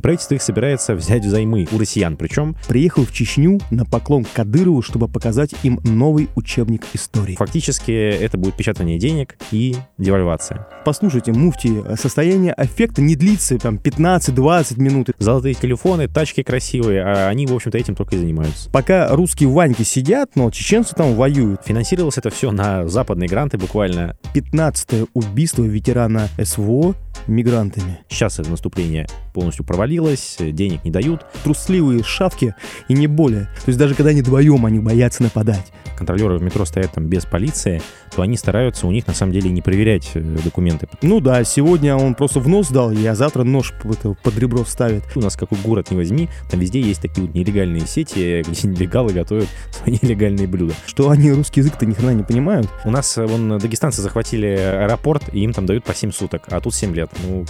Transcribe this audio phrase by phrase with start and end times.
[0.00, 4.80] Правительство их собирается взять взаймы у россиян, причем Приехал в Чечню на поклон к Кадырову,
[4.80, 7.34] чтобы показать им новый учебник истории.
[7.34, 10.68] фактически это будет печатание денег и девальвация.
[10.84, 15.08] Послушайте, муфти, состояние аффекта не длится там 15-20 минут.
[15.18, 18.70] Золотые телефоны, тачки красивые, а они, в общем-то, этим только и занимаются.
[18.70, 21.62] Пока русские ваньки сидят, но чеченцы там воюют.
[21.64, 24.16] Финансировалось это все на западные гранты буквально.
[24.32, 26.94] 15 убийство ветерана СВО
[27.26, 28.00] мигрантами.
[28.08, 31.24] Сейчас это наступление полностью провалилось, денег не дают.
[31.44, 32.54] Трусливые шавки
[32.88, 33.44] и не более.
[33.44, 35.72] То есть даже когда они вдвоем, они боятся нападать.
[35.96, 37.82] Контролеры в метро стоят там без полиции,
[38.14, 40.88] то они стараются у них на самом деле не проверять э, документы.
[41.02, 45.02] Ну да, сегодня он просто в нос дал, а завтра нож под, ребро вставит.
[45.16, 49.12] У нас какой город не возьми, там везде есть такие вот нелегальные сети, где нелегалы
[49.12, 50.74] готовят свои нелегальные блюда.
[50.86, 52.68] Что они русский язык-то ни хрена не понимают.
[52.84, 56.60] У нас, э, вон, дагестанцы захватили аэропорт, и им там дают по 7 суток, а
[56.60, 57.07] тут 7 лет.
[57.24, 57.44] Ну,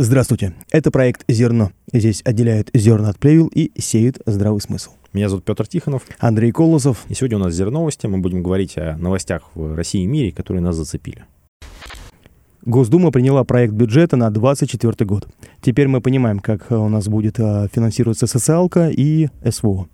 [0.00, 1.72] Здравствуйте, это проект «Зерно».
[1.92, 4.92] Здесь отделяют зерна от плевел и сеют здравый смысл.
[5.12, 7.04] меня зовут Петр Тихонов, Андрей Колосов.
[7.08, 8.06] и сегодня у нас «Зерновости».
[8.06, 11.24] Мы будем говорить о новостях в России и мире, которые нас зацепили.
[12.62, 15.26] Госдума приняла проект бюджета на 2024 год.
[15.62, 19.88] Теперь мы понимаем, как э, у нас будет э, финансироваться социалка и СВО.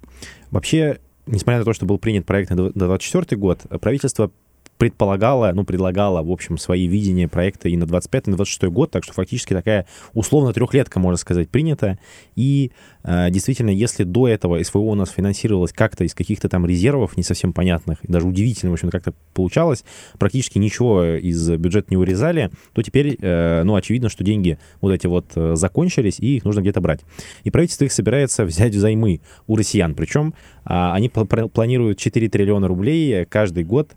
[0.50, 4.30] Вообще, несмотря на то, что был принят проект на 2024 год, правительство
[4.78, 8.90] предполагала, ну, предлагала, в общем, свои видения проекта и на 25 и на 26 год,
[8.90, 11.98] так что фактически такая условно трехлетка, можно сказать, принята.
[12.34, 12.72] И
[13.04, 17.22] э, действительно, если до этого СВО у нас финансировалось как-то из каких-то там резервов не
[17.22, 19.84] совсем понятных, и даже удивительно, в общем, как-то получалось,
[20.18, 25.06] практически ничего из бюджета не вырезали, то теперь, э, ну, очевидно, что деньги вот эти
[25.06, 27.00] вот э, закончились, и их нужно где-то брать.
[27.44, 32.66] И правительство их собирается взять взаймы у россиян, причем э, они пл- планируют 4 триллиона
[32.66, 33.92] рублей каждый год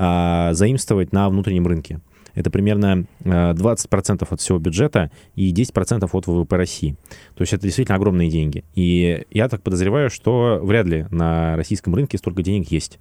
[0.00, 2.00] а, заимствовать на внутреннем рынке.
[2.36, 6.94] Это примерно 20% от всего бюджета и 10% от ВВП России.
[7.34, 8.64] То есть это действительно огромные деньги.
[8.76, 13.00] И я так подозреваю, что вряд ли на российском рынке столько денег есть.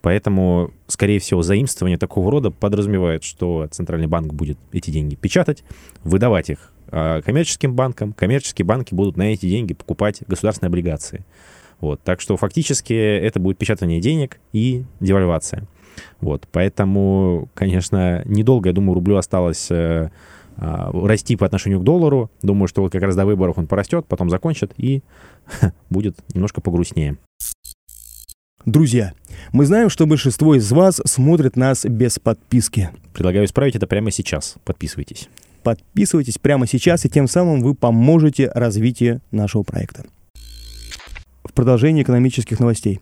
[0.00, 5.62] Поэтому, скорее всего, заимствование такого рода подразумевает, что Центральный банк будет эти деньги печатать,
[6.04, 8.14] выдавать их а, коммерческим банкам.
[8.14, 11.26] Коммерческие банки будут на эти деньги покупать государственные облигации.
[11.80, 12.00] Вот.
[12.02, 15.66] Так что фактически это будет печатание денег и девальвация.
[16.20, 20.10] Вот, поэтому, конечно, недолго, я думаю, рублю осталось э,
[20.56, 22.30] э, расти по отношению к доллару.
[22.42, 25.02] Думаю, что вот как раз до выборов он порастет, потом закончит и
[25.90, 27.16] будет немножко погрустнее.
[28.66, 29.14] Друзья,
[29.52, 32.90] мы знаем, что большинство из вас смотрит нас без подписки.
[33.14, 34.56] Предлагаю исправить это прямо сейчас.
[34.64, 35.30] Подписывайтесь.
[35.62, 40.04] Подписывайтесь прямо сейчас, и тем самым вы поможете развитию нашего проекта.
[41.44, 43.00] В продолжении экономических новостей.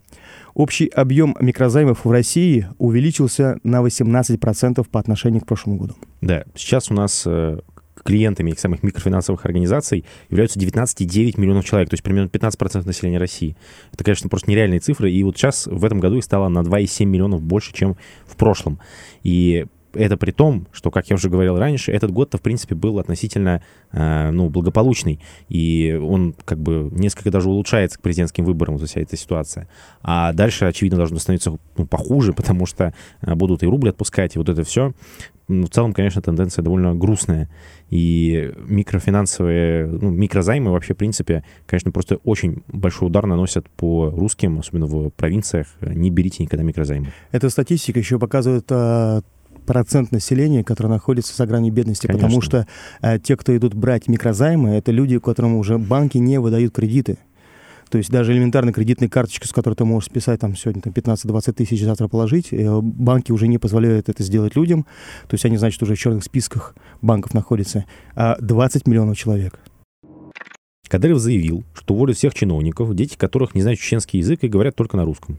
[0.55, 5.95] Общий объем микрозаймов в России увеличился на 18% по отношению к прошлому году.
[6.21, 7.61] Да, сейчас у нас э,
[8.09, 13.57] клиентами этих самых микрофинансовых организаций являются 19,9 миллионов человек, то есть примерно 15% населения России.
[13.93, 17.05] Это, конечно, просто нереальные цифры, и вот сейчас в этом году их стало на 2,7
[17.05, 17.97] миллионов больше, чем
[18.27, 18.79] в прошлом.
[19.23, 19.67] И
[19.99, 23.63] это при том, что, как я уже говорил раньше, этот год-то, в принципе, был относительно,
[23.93, 29.17] э, ну, благополучный, и он, как бы, несколько даже улучшается к президентским выборам, вся эта
[29.17, 29.69] ситуация.
[30.03, 34.39] А дальше, очевидно, должно становиться ну, похуже, потому что э, будут и рубль отпускать, и
[34.39, 34.93] вот это все.
[35.49, 37.49] Ну, в целом, конечно, тенденция довольно грустная.
[37.89, 44.59] И микрофинансовые, ну, микрозаймы вообще, в принципе, конечно, просто очень большой удар наносят по русским,
[44.59, 45.67] особенно в провинциях.
[45.81, 47.13] Не берите никогда микрозаймы.
[47.33, 49.23] Эта статистика еще показывает а,
[49.69, 52.27] процент населения, который находится за гранью бедности, Конечно.
[52.27, 52.67] потому что
[53.03, 57.19] а, те, кто идут брать микрозаймы, это люди, которым уже банки не выдают кредиты.
[57.91, 61.53] То есть даже элементарная кредитная карточка, с которой ты можешь списать там сегодня там, 15-20
[61.53, 64.87] тысяч, завтра положить, э, банки уже не позволяют это сделать людям.
[65.29, 67.85] То есть они, значит, уже в черных списках банков находятся.
[68.15, 69.61] А 20 миллионов человек.
[70.89, 74.97] Кадыров заявил, что уволит всех чиновников, дети которых не знают чеченский язык и говорят только
[74.97, 75.39] на русском.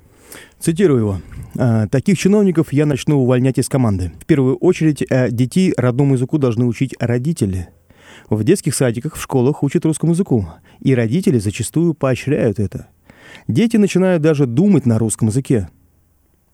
[0.60, 1.22] Цитирую его.
[1.58, 4.12] «А, «Таких чиновников я начну увольнять из команды.
[4.22, 7.70] В первую очередь, а, детей родному языку должны учить родители.
[8.30, 10.48] В детских садиках, в школах учат русскому языку,
[10.80, 12.88] и родители зачастую поощряют это.
[13.48, 15.70] Дети начинают даже думать на русском языке.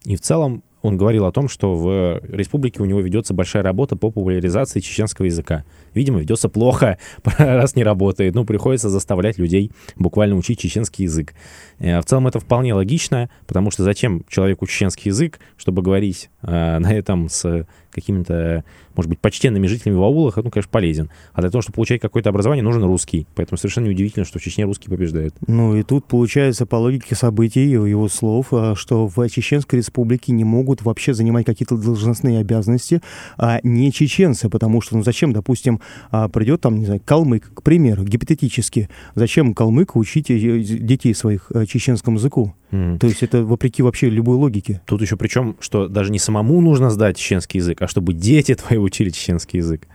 [0.05, 3.95] И в целом он говорил о том, что в республике у него ведется большая работа
[3.95, 5.63] по популяризации чеченского языка.
[5.93, 6.97] Видимо, ведется плохо,
[7.37, 8.35] раз не работает.
[8.35, 11.33] Ну, приходится заставлять людей буквально учить чеченский язык.
[11.79, 16.79] Э, В целом это вполне логично, потому что зачем человеку чеченский язык, чтобы говорить э,
[16.79, 18.63] на этом с какими-то,
[18.95, 21.09] может быть, почтенными жителями в аулах, ну, конечно, полезен.
[21.33, 23.25] А для того, чтобы получать какое-то образование, нужен русский.
[23.35, 25.33] Поэтому совершенно неудивительно, что в Чечне русский побеждает.
[25.47, 30.43] Ну и тут получается по логике событий, его слов, а, что в Чеченской республике не
[30.43, 33.01] могут вообще занимать какие-то должностные обязанности,
[33.37, 35.79] а не чеченцы, потому что, ну зачем, допустим,
[36.11, 41.51] а, придет там, не знаю, калмык, к примеру, гипотетически, зачем калмыку учить э, детей своих
[41.53, 42.53] э, чеченскому языку?
[42.71, 42.99] Mm.
[42.99, 44.81] То есть это вопреки вообще любой логике.
[44.85, 48.77] Тут еще причем, что даже не самому нужно сдать чеченский язык, а чтобы дети твои
[48.77, 49.87] учили чеченский язык.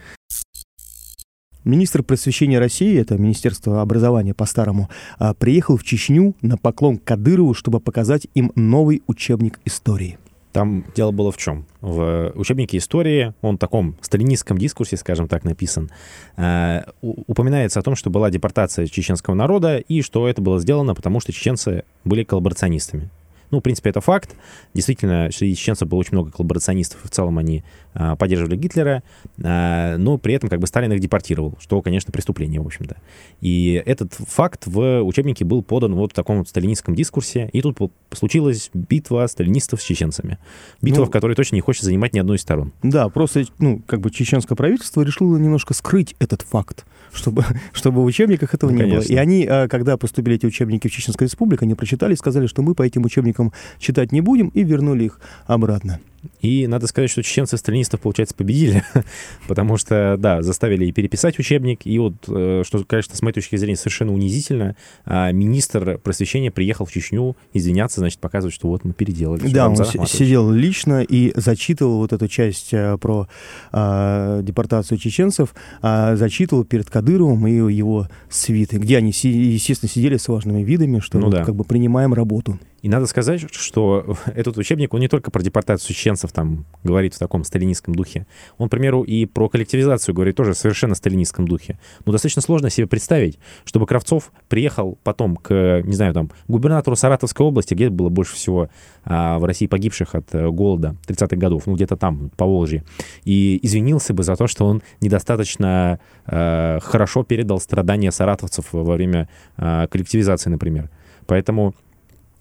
[1.64, 4.88] Министр просвещения России, это Министерство образования по-старому,
[5.18, 10.18] а, приехал в Чечню на поклон Кадырову, чтобы показать им новый учебник истории.
[10.52, 11.66] Там дело было в чем?
[11.80, 15.90] В учебнике истории, он в таком сталинистском дискурсе, скажем так, написан,
[16.36, 21.20] э, упоминается о том, что была депортация чеченского народа и что это было сделано, потому
[21.20, 23.10] что чеченцы были коллаборационистами.
[23.50, 24.36] Ну, в принципе, это факт.
[24.74, 27.00] Действительно, среди чеченцев было очень много коллаборационистов.
[27.02, 27.64] В целом они
[27.94, 29.02] а, поддерживали Гитлера,
[29.42, 32.96] а, но при этом как бы Сталин их депортировал, что, конечно, преступление, в общем-то.
[33.40, 37.50] И этот факт в учебнике был подан вот в таком вот сталинистском дискурсе.
[37.52, 37.78] И тут
[38.12, 40.38] случилась битва сталинистов с чеченцами.
[40.82, 42.72] Битва, ну, в которой точно не хочет занимать ни одной из сторон.
[42.82, 48.04] Да, просто, ну, как бы чеченское правительство решило немножко скрыть этот факт, чтобы, чтобы в
[48.04, 49.00] учебниках этого ну, не конечно.
[49.00, 49.08] было.
[49.08, 52.62] И они, а, когда поступили эти учебники в Чеченской республике, они прочитали и сказали, что
[52.62, 56.00] мы по этим учебникам языком читать не будем, и вернули их обратно.
[56.40, 58.84] И надо сказать, что чеченцы-сталинистов, получается, победили,
[59.48, 63.56] потому что, да, заставили и переписать учебник, и вот, э, что, конечно, с моей точки
[63.56, 64.76] зрения, совершенно унизительно,
[65.06, 69.48] а министр просвещения приехал в Чечню извиняться, значит, показывать, что вот мы переделали.
[69.48, 69.76] Да, он
[70.06, 73.26] сидел лично и зачитывал вот эту часть э, про
[73.72, 80.28] а, депортацию чеченцев, а, зачитывал перед Кадыровым и его свиты, где они, естественно, сидели с
[80.28, 81.44] важными видами, что ну, вот, да.
[81.44, 82.58] как бы принимаем работу.
[82.82, 87.18] И надо сказать, что этот учебник, он не только про депортацию чеченцев там говорит в
[87.18, 88.26] таком сталинистском духе,
[88.58, 91.78] он, к примеру, и про коллективизацию говорит тоже в совершенно сталинистском духе.
[92.04, 97.44] Но достаточно сложно себе представить, чтобы Кравцов приехал потом к, не знаю, там, губернатору Саратовской
[97.44, 98.68] области, где было больше всего
[99.04, 102.84] а, в России погибших от а, голода 30-х годов, ну, где-то там, по Волжье,
[103.24, 109.28] и извинился бы за то, что он недостаточно а, хорошо передал страдания саратовцев во время
[109.56, 110.90] а, коллективизации, например.
[111.26, 111.74] Поэтому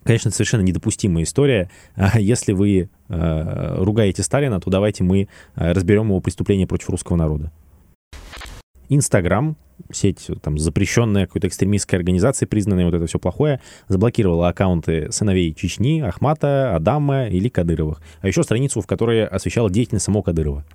[0.09, 1.69] Конечно, совершенно недопустимая история.
[1.95, 7.15] А если вы э, ругаете Сталина, то давайте мы э, разберем его преступление против русского
[7.15, 7.51] народа.
[8.89, 9.55] Инстаграм,
[9.91, 15.99] сеть там запрещенная какой-то экстремистской организацией, признанная вот это все плохое, заблокировала аккаунты сыновей Чечни,
[15.99, 18.01] Ахмата, Адама или Кадыровых.
[18.21, 20.65] А еще страницу, в которой освещала деятельность самого Кадырова.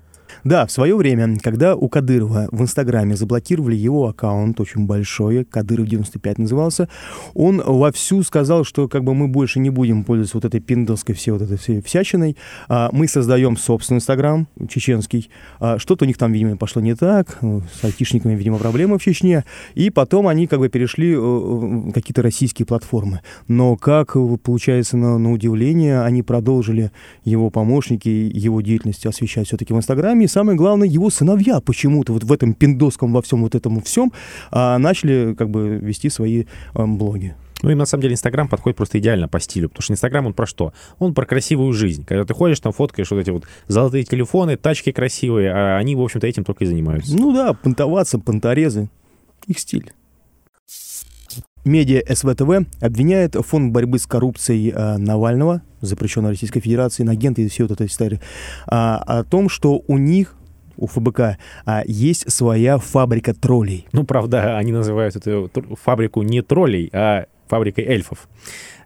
[0.45, 5.87] Да, в свое время, когда у Кадырова в Инстаграме заблокировали его аккаунт, очень большой, Кадыров
[5.87, 6.87] 95 назывался,
[7.33, 11.31] он вовсю сказал, что как бы мы больше не будем пользоваться вот этой пиндовской всей
[11.31, 12.37] вот этой всей всячиной,
[12.67, 17.39] а, мы создаем собственный Инстаграм, чеченский, а, что-то у них там, видимо, пошло не так,
[17.41, 22.67] с айтишниками, видимо, проблемы в Чечне, и потом они как бы перешли э, какие-то российские
[22.67, 23.21] платформы.
[23.47, 26.91] Но как, получается, на, на удивление, они продолжили
[27.23, 32.31] его помощники, его деятельность освещать все-таки в Инстаграме, самое главное, его сыновья почему-то вот в
[32.33, 34.11] этом пиндоском во всем вот этом всем
[34.51, 36.43] а, начали как бы вести свои
[36.73, 37.35] а, блоги.
[37.61, 40.33] Ну и на самом деле Инстаграм подходит просто идеально по стилю, потому что Инстаграм он
[40.33, 40.73] про что?
[40.99, 42.03] Он про красивую жизнь.
[42.03, 46.01] Когда ты ходишь, там фоткаешь вот эти вот золотые телефоны, тачки красивые, а они, в
[46.01, 47.15] общем-то, этим только и занимаются.
[47.15, 48.89] Ну да, понтоваться, понторезы.
[49.47, 49.93] Их стиль.
[51.65, 57.49] Медиа СВТВ обвиняет фонд борьбы с коррупцией э, Навального, запрещенной Российской Федерации, на агенты и
[57.49, 58.21] все вот эта история,
[58.67, 60.35] а, о том, что у них
[60.77, 63.87] у ФБК а, есть своя фабрика троллей.
[63.93, 65.49] Ну, правда, они называют эту
[65.81, 68.27] фабрику не троллей, а фабрикой эльфов.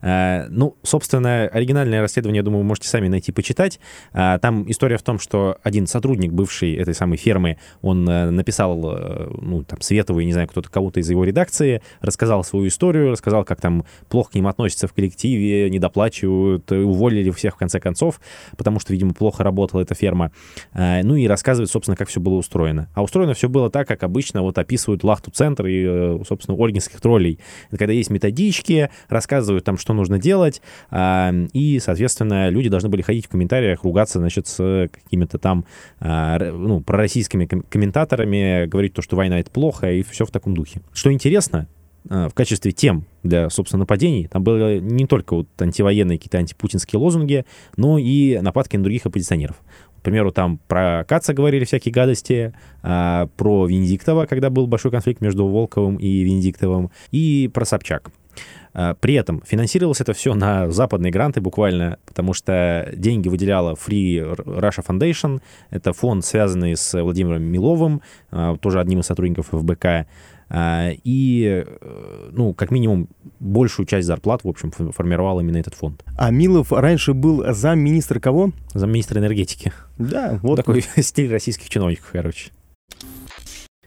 [0.01, 3.79] Э, ну, собственно, оригинальное расследование, я думаю, вы можете сами найти, почитать.
[4.13, 8.79] Э, там история в том, что один сотрудник бывшей этой самой фермы, он э, написал,
[9.41, 13.61] ну, там, Светову, не знаю, кто-то, кого-то из его редакции, рассказал свою историю, рассказал, как
[13.61, 18.19] там плохо к ним относятся в коллективе, недоплачивают, уволили всех в конце концов,
[18.57, 20.31] потому что, видимо, плохо работала эта ферма.
[20.73, 22.89] Ну и рассказывает, собственно, как все было устроено.
[22.93, 27.39] А устроено все было так, как обычно вот описывают Лахту-центр и, собственно, ольгинских троллей.
[27.71, 28.09] Когда есть
[28.49, 33.29] методички, рассказывают там, что что нужно делать, а, и, соответственно, люди должны были ходить в
[33.29, 35.65] комментариях, ругаться, значит, с какими-то там,
[35.99, 40.81] а, ну, пророссийскими комментаторами, говорить то, что война— это плохо, и все в таком духе.
[40.93, 41.67] Что интересно,
[42.07, 44.27] а, в качестве тем для, собственно, нападений.
[44.27, 49.55] Там были не только вот антивоенные какие-то антипутинские лозунги, но и нападки на других оппозиционеров.
[49.97, 55.47] К примеру, там про Каца говорили всякие гадости, про Венедиктова, когда был большой конфликт между
[55.47, 58.11] Волковым и Венедиктовым, и про Собчак.
[58.73, 64.35] А, при этом финансировалось это все на западные гранты буквально, потому что деньги выделяла Free
[64.35, 65.41] Russia Foundation.
[65.69, 70.07] Это фонд, связанный с Владимиром Миловым, а, тоже одним из сотрудников ФБК.
[70.51, 73.07] А, и, э, ну, как минимум,
[73.39, 76.03] большую часть зарплат, в общем, формировал именно этот фонд.
[76.17, 78.51] А Милов раньше был замминистра кого?
[78.73, 79.71] Замминистра энергетики.
[79.99, 80.55] Да, вот.
[80.55, 82.49] Такой стиль российских чиновников, короче.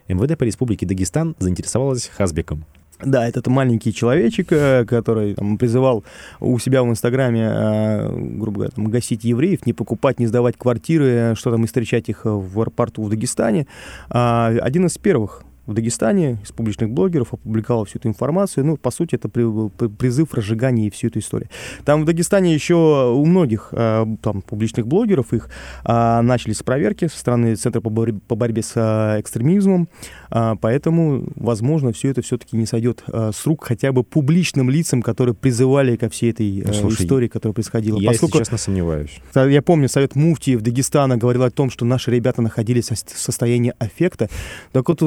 [0.06, 2.64] МВД по республике Дагестан заинтересовалась Хазбеком.
[3.04, 6.04] Да, этот маленький человечек, э, который там, призывал
[6.40, 11.34] у себя в Инстаграме, э, грубо говоря, там, гасить евреев, не покупать, не сдавать квартиры,
[11.36, 13.66] что там, и встречать их в аэропорту в Дагестане.
[14.08, 18.64] А, один из первых в Дагестане из публичных блогеров опубликовал всю эту информацию.
[18.64, 21.48] Ну, по сути, это призыв разжигания и всю эту историю.
[21.84, 25.48] Там в Дагестане еще у многих э, там, публичных блогеров их
[25.84, 29.88] а, начались проверки со стороны Центра по, борь- по борьбе с э, экстремизмом.
[30.30, 35.96] Поэтому, возможно, все это все-таки не сойдет с рук хотя бы публичным лицам, которые призывали
[35.96, 37.98] ко всей этой ну, слушай, истории, которая происходила.
[37.98, 39.20] Я, Поскольку, если честно, сомневаюсь.
[39.34, 44.30] Я помню, Совет Муфтиев Дагестана говорил о том, что наши ребята находились в состоянии аффекта.
[44.72, 45.02] Так вот,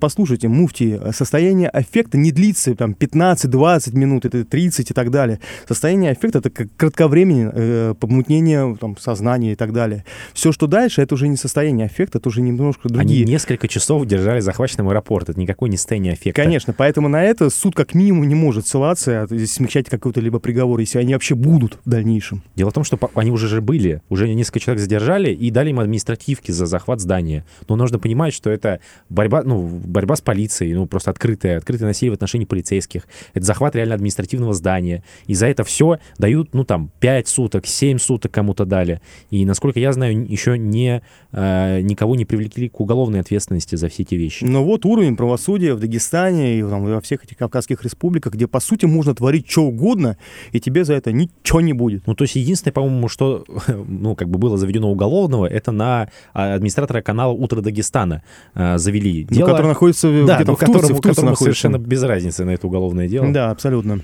[0.00, 5.40] послушайте, муфти, состояние аффекта не длится там 15-20 минут, это 30 и так далее.
[5.68, 10.04] Состояние аффекта— это кратковременное э, помутнение там, сознания и так далее.
[10.32, 13.22] Все, что дальше, это уже не состояние аффекта, это уже немножко другие.
[13.22, 15.28] Они несколько часов держали захваченным аэропорт.
[15.28, 16.42] Это никакой не состояние аффекта.
[16.42, 20.80] Конечно, поэтому на это суд как минимум не может ссылаться, а смягчать какой-то либо приговор,
[20.80, 22.42] если они вообще будут в дальнейшем.
[22.56, 25.80] Дело в том, что они уже же были, уже несколько человек задержали и дали им
[25.80, 27.44] административки за захват здания.
[27.68, 29.60] Но нужно понимать, что это борьба, ну,
[29.90, 33.06] борьба с полицией, ну, просто открытое, открытое насилие в отношении полицейских.
[33.34, 35.02] Это захват реально административного здания.
[35.26, 39.00] И за это все дают, ну, там, 5 суток, 7 суток кому-то дали.
[39.30, 44.02] И, насколько я знаю, еще не, э, никого не привлекли к уголовной ответственности за все
[44.02, 44.44] эти вещи.
[44.44, 48.60] Но вот уровень правосудия в Дагестане и там, во всех этих кавказских республиках, где, по
[48.60, 50.16] сути, можно творить что угодно,
[50.52, 52.06] и тебе за это ничего не будет.
[52.06, 56.54] Ну, то есть единственное, по-моему, что, ну, как бы было заведено уголовного, это на а,
[56.54, 58.22] администратора канала «Утро Дагестана»
[58.54, 59.48] э, завели ну, дело.
[59.48, 62.50] который находится да, где-то ну, в Турции, которому, в Турции которому совершенно без разницы на
[62.50, 63.32] это уголовное дело.
[63.32, 64.00] Да, абсолютно.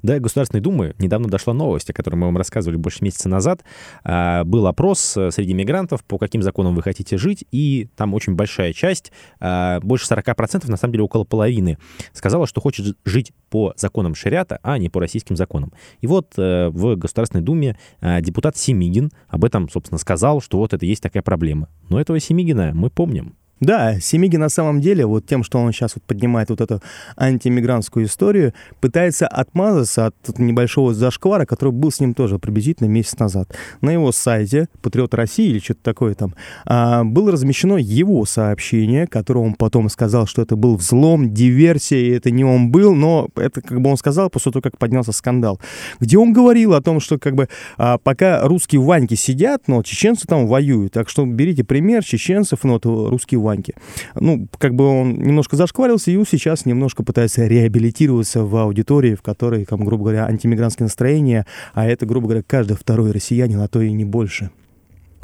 [0.00, 3.64] До Государственной Думы недавно дошла новость, о которой мы вам рассказывали больше месяца назад.
[4.04, 8.34] А, был опрос э, среди мигрантов, по каким законам вы хотите жить, и там очень
[8.34, 11.78] большая часть, а, больше 40%, на самом деле около половины,
[12.12, 15.72] сказала, что хочет жить по законам шариата, а не по российским законам.
[16.00, 20.74] И вот э, в Государственной Думе а, депутат Семигин об этом, собственно, сказал, что вот
[20.74, 21.70] это есть такая проблема.
[21.88, 23.34] Но этого Семигина мы помним.
[23.60, 26.80] Да, Семиги на самом деле, вот тем, что он сейчас вот поднимает вот эту
[27.16, 33.54] антимигрантскую историю, пытается отмазаться от небольшого зашквара, который был с ним тоже приблизительно месяц назад.
[33.80, 36.34] На его сайте «Патриот России» или что-то такое там,
[36.66, 42.10] а, было размещено его сообщение, которое он потом сказал, что это был взлом, диверсия, и
[42.10, 45.60] это не он был, но это как бы он сказал после того, как поднялся скандал,
[45.98, 50.28] где он говорил о том, что как бы а, пока русские ваньки сидят, но чеченцы
[50.28, 53.74] там воюют, так что берите пример чеченцев, но вот русские Ваньки.
[54.14, 59.64] Ну, как бы он немножко зашкварился, и сейчас немножко пытается реабилитироваться в аудитории, в которой,
[59.64, 63.90] там, грубо говоря, антимигрантские настроения, а это, грубо говоря, каждый второй россиянин, а то и
[63.92, 64.50] не больше.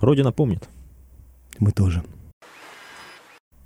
[0.00, 0.69] Родина помнит.
[1.59, 2.02] Мы тоже.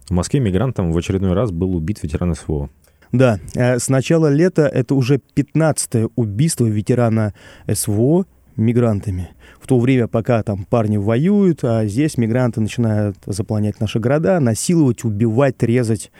[0.08, 2.70] В Москве мигрантом в очередной раз был убит ветеран СВО.
[3.12, 7.32] Да, э, с начала лета это уже 15-е убийство ветерана
[7.72, 8.26] СВО
[8.58, 9.30] мигрантами.
[9.60, 15.04] В то время, пока там парни воюют, а здесь мигранты начинают заполнять наши города, насиловать,
[15.04, 16.10] убивать, резать.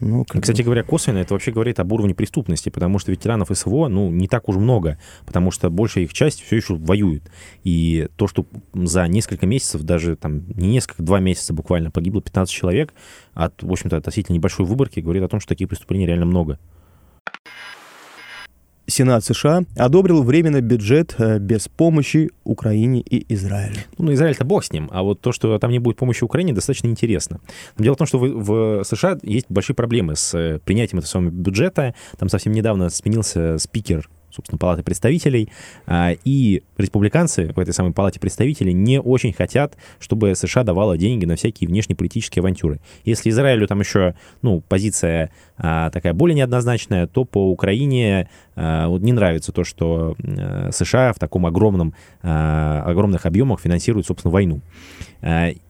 [0.00, 3.88] Ну, как Кстати говоря, косвенно это вообще говорит об уровне преступности, потому что ветеранов СВО,
[3.88, 4.96] ну, не так уж много,
[5.26, 7.24] потому что большая их часть все еще воюет.
[7.64, 12.52] И то, что за несколько месяцев, даже там не несколько, два месяца буквально погибло 15
[12.52, 12.94] человек
[13.34, 16.60] от, в общем-то, относительно небольшой выборки, говорит о том, что таких преступлений реально много.
[18.88, 23.76] Сенат США одобрил временный бюджет э, без помощи Украине и Израилю.
[23.98, 26.88] Ну, Израиль-то бог с ним, а вот то, что там не будет помощи Украине, достаточно
[26.88, 27.40] интересно.
[27.76, 31.10] Но дело в том, что в, в США есть большие проблемы с э, принятием этого
[31.10, 31.94] самого бюджета.
[32.18, 35.50] Там совсем недавно сменился спикер собственно, Палаты представителей,
[35.86, 41.24] а, и республиканцы в этой самой Палате представителей не очень хотят, чтобы США давала деньги
[41.24, 42.80] на всякие внешнеполитические авантюры.
[43.04, 49.12] Если Израилю там еще, ну, позиция а, такая более неоднозначная, то по Украине а, не
[49.12, 50.16] нравится то, что
[50.70, 54.60] США в таком огромном, огромных объемах финансируют, собственно, войну.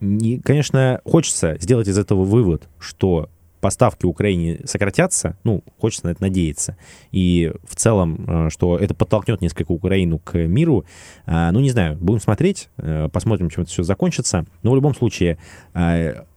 [0.00, 3.28] И, конечно, хочется сделать из этого вывод, что
[3.60, 6.76] поставки Украине сократятся, ну, хочется на это надеяться,
[7.10, 10.84] и в целом, э, что это подтолкнет несколько Украину к миру,
[11.26, 14.94] э, ну, не знаю, будем смотреть, э, посмотрим, чем это все закончится, но в любом
[14.94, 15.38] случае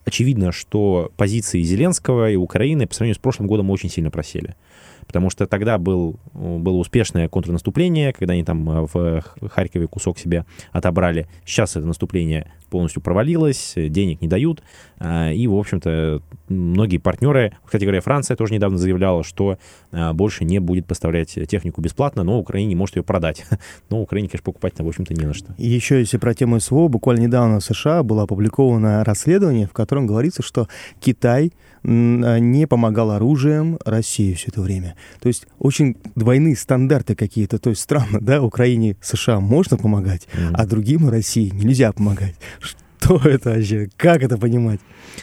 [0.03, 4.55] очевидно, что позиции Зеленского и Украины по сравнению с прошлым годом очень сильно просели.
[5.12, 10.46] Потому что тогда был, было успешное контрнаступление, когда они там э, в Харькове кусок себе
[10.72, 11.27] отобрали.
[11.44, 14.63] Сейчас это наступление полностью провалилось, денег не дают,
[14.98, 19.58] а, и, в общем-то, многие партнеры, кстати говоря, Франция тоже недавно заявляла, что
[19.91, 23.44] а, больше не будет поставлять технику бесплатно, но Украине может ее продать.
[23.89, 25.53] Но Украине, конечно, покупать, в общем-то, не на что.
[25.58, 30.08] И еще, если про тему СВО, буквально недавно в США было опубликовано расследование, в котором
[30.08, 30.70] говорится, что
[31.01, 31.51] Китай
[31.84, 34.96] а, не помогал оружием России все это время.
[35.20, 37.60] То есть очень двойные стандарты какие-то.
[37.60, 40.51] То есть странно, да, Украине, США можно помогать, mm-hmm.
[40.53, 42.36] а другим России нельзя помогать.
[42.60, 43.89] Что это вообще?
[43.98, 44.79] Как это понимать?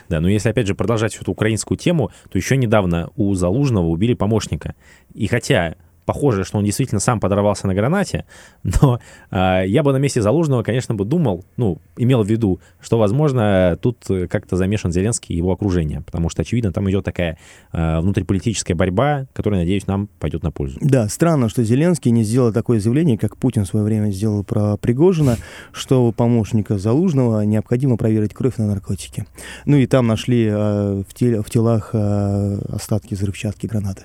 [0.08, 4.14] Да, но если, опять же, продолжать эту украинскую тему, то еще недавно у Залужного убили
[4.14, 4.74] помощника.
[5.14, 5.76] И хотя
[6.08, 8.24] похоже, что он действительно сам подорвался на гранате,
[8.62, 8.98] но
[9.30, 13.76] э, я бы на месте Залужного, конечно, бы думал, ну, имел в виду, что, возможно,
[13.82, 17.36] тут как-то замешан Зеленский и его окружение, потому что, очевидно, там идет такая
[17.74, 20.78] э, внутриполитическая борьба, которая, надеюсь, нам пойдет на пользу.
[20.80, 24.78] Да, странно, что Зеленский не сделал такое заявление, как Путин в свое время сделал про
[24.78, 25.36] Пригожина,
[25.72, 29.26] что помощника Залужного необходимо проверить кровь на наркотики.
[29.66, 34.04] Ну и там нашли э, в, теле, в телах э, остатки взрывчатки гранаты.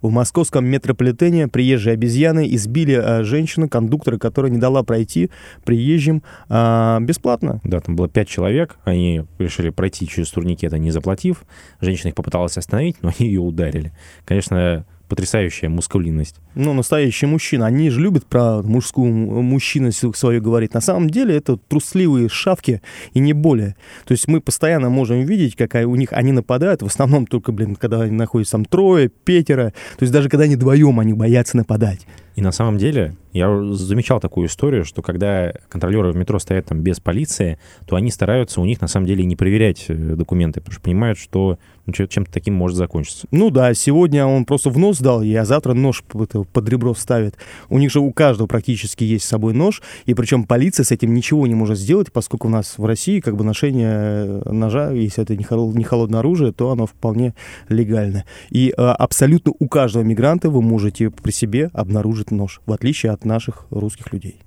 [0.00, 5.30] В московском метрополитене приезжие обезьяны избили а, женщину, кондуктора, которая не дала пройти
[5.64, 7.60] приезжим а, бесплатно.
[7.64, 11.44] Да, там было пять человек, они решили пройти через турникеты, не заплатив.
[11.80, 13.92] Женщина их попыталась остановить, но они ее ударили.
[14.24, 16.36] Конечно, потрясающая мускулинность.
[16.54, 17.66] Ну, настоящий мужчина.
[17.66, 20.72] Они же любят про мужскую мужчину свою говорить.
[20.72, 22.80] На самом деле это трусливые шавки
[23.12, 23.76] и не более.
[24.06, 26.80] То есть мы постоянно можем видеть, какая у них они нападают.
[26.80, 29.74] В основном только, блин, когда они находятся там трое, пятеро.
[29.98, 32.06] То есть даже когда они вдвоем, они боятся нападать.
[32.34, 36.80] И на самом деле я замечал такую историю, что когда контролеры в метро стоят там
[36.80, 40.74] без полиции, то они стараются у них на самом деле не проверять э, документы, потому
[40.74, 43.26] что понимают, что ну, чем-то таким может закончиться.
[43.30, 47.36] Ну да, сегодня он просто в нос дал а завтра нож под ребро вставит.
[47.68, 51.14] У них же у каждого практически есть с собой нож, и причем полиция с этим
[51.14, 55.24] ничего не может сделать, поскольку у нас в России как бы ношение э, ножа, если
[55.24, 57.34] это не холодное оружие, то оно вполне
[57.68, 58.24] легально.
[58.50, 63.12] И а, абсолютно у каждого мигранта вы можете при себе обнаружить держит нож, в отличие
[63.12, 64.40] от наших русских людей.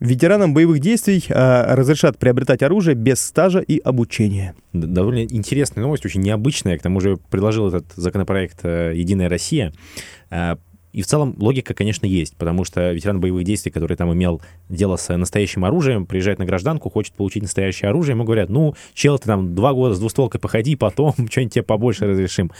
[0.00, 4.54] Ветеранам боевых действий э, разрешат приобретать оружие без стажа и обучения.
[4.72, 6.76] Довольно интересная новость, очень необычная.
[6.76, 9.72] К тому же предложил этот законопроект э, «Единая Россия».
[10.92, 14.96] И в целом логика, конечно, есть, потому что ветеран боевых действий, который там имел дело
[14.96, 19.26] с настоящим оружием, приезжает на гражданку, хочет получить настоящее оружие, ему говорят, ну, чел, ты
[19.26, 22.50] там два года с двустволкой походи, потом что-нибудь тебе побольше разрешим.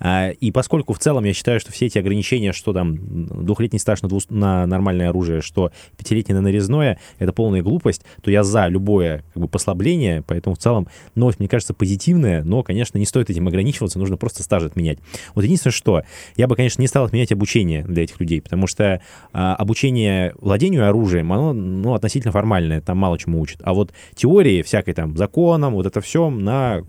[0.00, 2.96] А, и поскольку в целом я считаю, что все эти ограничения, что там
[3.44, 4.20] двухлетний стаж на, дву...
[4.30, 9.42] на нормальное оружие, что пятилетний на нарезное, это полная глупость, то я за любое как
[9.42, 13.98] бы, послабление, поэтому в целом новость, мне кажется, позитивная, но, конечно, не стоит этим ограничиваться,
[13.98, 14.98] нужно просто стаж отменять.
[15.34, 16.02] Вот единственное, что
[16.36, 19.00] я бы, конечно, не стал отменять обучение для этих людей, потому что
[19.32, 23.60] а, обучение владению оружием, оно ну, относительно формальное, там мало чему учат.
[23.64, 26.82] А вот теории всякой там законам, вот это все на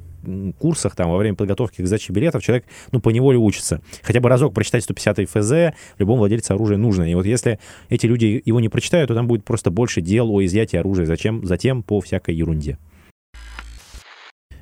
[0.60, 3.82] курсах, там, во время подготовки к сдаче билетов человек, ну, по неволе учится.
[4.02, 7.10] Хотя бы разок прочитать 150 ФЗ любому владельцу оружия нужно.
[7.10, 10.44] И вот если эти люди его не прочитают, то там будет просто больше дел о
[10.44, 11.06] изъятии оружия.
[11.06, 11.46] Зачем?
[11.46, 12.78] Затем по всякой ерунде.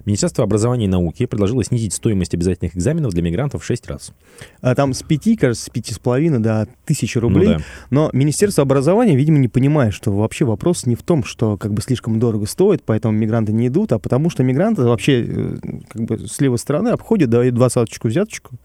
[0.05, 4.13] Министерство образования и науки предложило снизить стоимость обязательных экзаменов для мигрантов в 6 раз.
[4.61, 7.47] А там с 5, кажется, с 5,5 до тысячи рублей.
[7.47, 7.63] Ну, да.
[7.89, 11.81] Но Министерство образования, видимо, не понимает, что вообще вопрос не в том, что как бы
[11.81, 15.57] слишком дорого стоит, поэтому мигранты не идут, а потому что мигранты вообще э,
[15.89, 18.55] как бы с левой стороны обходят, дают двадцаточку, взяточку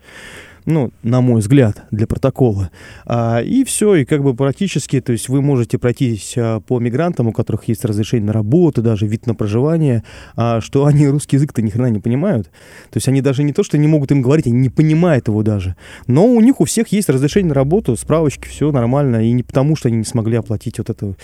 [0.67, 2.71] ну, на мой взгляд, для протокола.
[3.07, 7.29] А, и все, и как бы практически, то есть вы можете пройтись а, по мигрантам,
[7.29, 10.03] у которых есть разрешение на работу, даже вид на проживание,
[10.35, 12.49] а, что они русский язык-то ни хрена не понимают.
[12.91, 15.43] То есть они даже не то, что не могут им говорить, они не понимают его
[15.43, 15.77] даже.
[16.09, 19.77] Но у них у всех есть разрешение на работу, справочки, все нормально, и не потому,
[19.77, 21.17] что они не смогли оплатить вот эту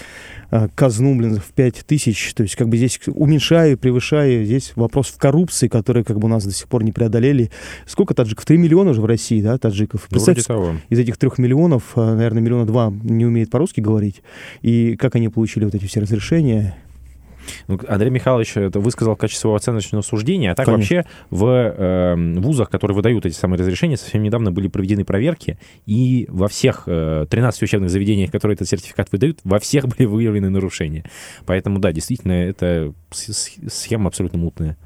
[0.50, 2.32] а, казну, блин, в 5 тысяч.
[2.34, 6.30] То есть как бы здесь уменьшая, превышая, здесь вопрос в коррупции, который как бы у
[6.30, 7.50] нас до сих пор не преодолели.
[7.86, 8.44] Сколько таджиков?
[8.44, 10.08] 3 миллиона же в России России, да, таджиков.
[10.08, 10.76] Представьте, того.
[10.88, 14.22] из этих трех миллионов, а, наверное, миллиона два не умеет по-русски говорить.
[14.60, 16.76] И как они получили вот эти все разрешения,
[17.66, 20.96] ну, Андрей Михайлович это высказал своего оценочного суждения, а так Конечно.
[20.96, 26.26] вообще в э, вузах, которые выдают эти самые разрешения, совсем недавно были проведены проверки, и
[26.28, 31.04] во всех э, 13 учебных заведениях, которые этот сертификат выдают, во всех были выявлены нарушения.
[31.44, 34.76] Поэтому, да, действительно, это схема абсолютно мутная.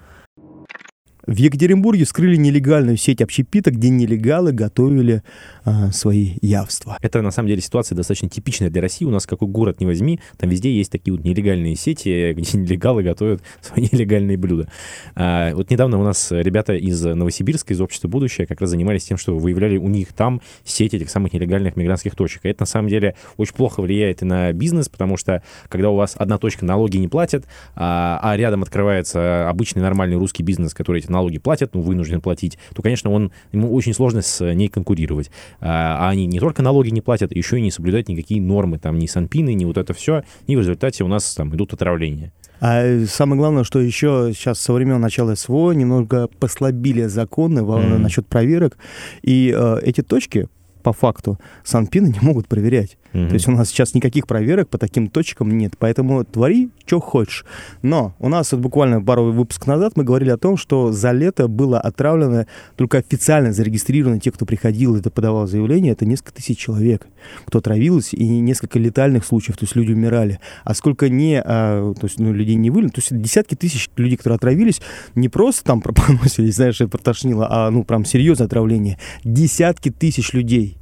[1.27, 5.25] В Екатеринбурге вскрыли нелегальную сеть общепита, где нелегалы готовили
[5.65, 6.99] а, свои явства.
[7.03, 9.05] Это, на самом деле, ситуация достаточно типичная для России.
[9.05, 13.03] У нас какой город не возьми, там везде есть такие вот нелегальные сети, где нелегалы
[13.03, 14.69] готовят свои нелегальные блюда.
[15.17, 19.17] А, вот недавно у нас ребята из Новосибирска, из Общества будущее, как раз занимались тем,
[19.17, 22.45] что выявляли у них там сеть этих самых нелегальных мигрантских точек.
[22.45, 25.97] И это, на самом деле, очень плохо влияет и на бизнес, потому что, когда у
[25.97, 31.01] вас одна точка налоги не платит, а, а рядом открывается обычный нормальный русский бизнес, который
[31.01, 35.31] эти налоги платят, ну, вынужден платить, то, конечно, он, ему очень сложно с ней конкурировать.
[35.61, 38.99] А, а они не только налоги не платят, еще и не соблюдают никакие нормы, там,
[38.99, 42.33] ни санпины, ни вот это все, и в результате у нас там идут отравления.
[42.61, 47.99] А самое главное, что еще сейчас со времен начала СВО немного послабили законы mm.
[47.99, 48.79] насчет проверок,
[49.23, 50.49] и э, эти точки
[50.83, 52.97] по факту Санпины не могут проверять.
[53.17, 53.29] Mm-hmm.
[53.29, 55.75] То есть у нас сейчас никаких проверок по таким точкам нет.
[55.79, 57.45] Поэтому твори, что хочешь.
[57.83, 61.49] Но у нас вот буквально пару выпусков назад мы говорили о том, что за лето
[61.49, 67.07] было отравлено только официально зарегистрировано те, кто приходил и подавал заявление, это несколько тысяч человек,
[67.47, 70.41] кто отравился, и несколько летальных случаев, то есть люди умирали.
[70.65, 74.17] А сколько не, а, то есть ну, людей не вылили, то есть десятки тысяч людей,
[74.17, 74.83] которые отравились,
[75.15, 78.99] не просто там пропоносились, знаешь, это протошнило, а ну прям серьезное отравление.
[79.25, 80.77] Десятки тысяч людей.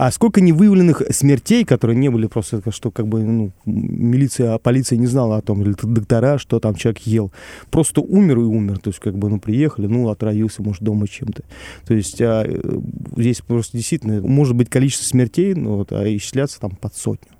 [0.00, 5.08] А сколько невыявленных смертей, которые не были просто, что как бы ну, милиция, полиция не
[5.08, 7.32] знала о том, или доктора, что там человек ел.
[7.70, 8.78] Просто умер и умер.
[8.78, 11.42] То есть как бы, ну, приехали, ну, отравился, может, дома чем-то.
[11.84, 12.60] То есть а, э,
[13.16, 17.32] здесь просто действительно может быть количество смертей, ну, вот, а исчисляться там под сотню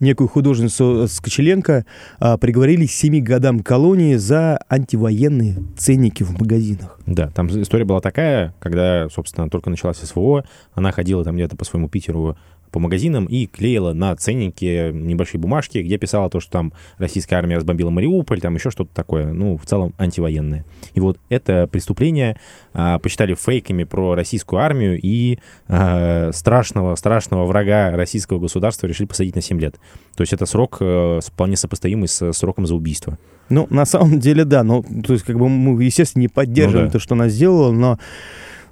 [0.00, 1.84] некую художницу Скочеленко
[2.18, 6.98] а, приговорили к 7 годам колонии за антивоенные ценники в магазинах.
[7.06, 11.64] Да, там история была такая, когда, собственно, только началась СВО, она ходила там где-то по
[11.64, 12.36] своему Питеру
[12.76, 17.56] по магазинам и клеила на ценники небольшие бумажки, где писала то, что там российская армия
[17.56, 20.66] разбомбила Мариуполь, там еще что-то такое, ну, в целом антивоенное.
[20.92, 22.38] И вот это преступление
[22.74, 29.36] а, посчитали фейками про российскую армию и а, страшного, страшного врага российского государства решили посадить
[29.36, 29.76] на 7 лет.
[30.14, 33.16] То есть это срок а, вполне сопоставимый с сроком за убийство.
[33.48, 34.62] Ну, на самом деле, да.
[34.64, 36.98] Ну, то есть, как бы мы, естественно, не поддерживаем ну, да.
[36.98, 37.98] то, что она сделала, но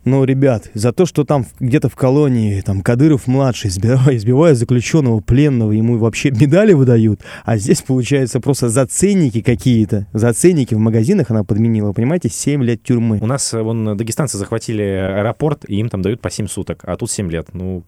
[0.05, 5.73] ну, ребят, за то, что там где-то в колонии, там, Кадыров-младший, избивая, избивая заключенного, пленного,
[5.73, 11.31] ему вообще медали выдают, а здесь, получается, просто за ценники какие-то, за ценники в магазинах
[11.31, 13.19] она подменила, понимаете, 7 лет тюрьмы.
[13.21, 17.11] У нас, вон, дагестанцы захватили аэропорт, и им там дают по 7 суток, а тут
[17.11, 17.85] 7 лет, ну...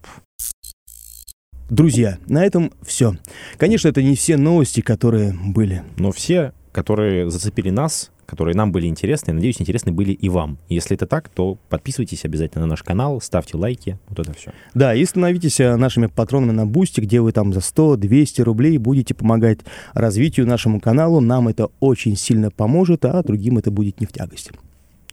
[1.69, 3.17] Друзья, на этом все.
[3.57, 5.83] Конечно, это не все новости, которые были.
[5.97, 9.33] Но все, которые зацепили нас, которые нам были интересны.
[9.33, 10.57] Надеюсь, интересны были и вам.
[10.69, 14.51] Если это так, то подписывайтесь обязательно на наш канал, ставьте лайки, вот это все.
[14.73, 19.15] Да, и становитесь э, нашими патронами на Бусти, где вы там за 100-200 рублей будете
[19.15, 19.59] помогать
[19.93, 21.21] развитию нашему каналу.
[21.21, 24.51] Нам это очень сильно поможет, а другим это будет не в тягость.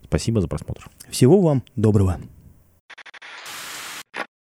[0.04, 0.88] Спасибо за просмотр.
[1.08, 2.18] Всего вам доброго.